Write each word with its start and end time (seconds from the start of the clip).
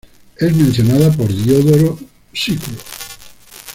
Es 0.37 0.55
mencionada 0.55 1.11
por 1.11 1.27
Diodoro 1.31 1.99
Sículo. 2.33 2.79